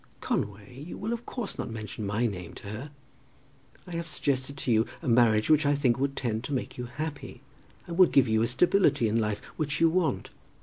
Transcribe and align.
"Conway, 0.19 0.81
you 0.87 0.97
will 0.97 1.13
of 1.13 1.27
course 1.27 1.59
not 1.59 1.69
mention 1.69 2.07
my 2.07 2.25
name 2.25 2.53
to 2.55 2.69
her. 2.69 2.89
I 3.85 3.95
have 3.97 4.07
suggested 4.07 4.57
to 4.57 4.71
you 4.71 4.87
a 5.03 5.07
marriage 5.07 5.47
which 5.47 5.63
I 5.63 5.75
think 5.75 5.99
would 5.99 6.15
tend 6.15 6.43
to 6.45 6.53
make 6.53 6.75
you 6.75 6.85
happy, 6.85 7.41
and 7.85 7.99
would 7.99 8.11
give 8.11 8.27
you 8.27 8.41
a 8.41 8.47
stability 8.47 9.07
in 9.07 9.19
life 9.19 9.43
which 9.57 9.79
you 9.79 9.91
want. 9.91 10.31